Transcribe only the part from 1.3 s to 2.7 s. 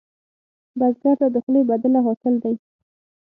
د خولې بدله حاصل دی